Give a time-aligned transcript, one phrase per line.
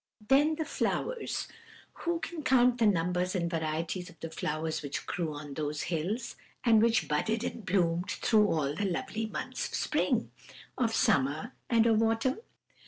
[0.29, 1.47] "Then the flowers
[1.93, 6.37] who can count the numbers and varieties of the flowers which grew on those hills,
[6.63, 10.31] and which budded and bloomed through all the lovely months of spring,
[10.75, 12.39] of summer, and of autumn?